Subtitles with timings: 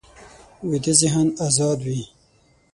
[0.69, 2.01] ویده ذهن ازاد وي